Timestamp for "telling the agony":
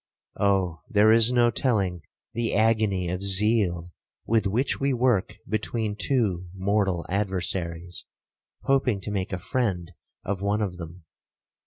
1.51-3.07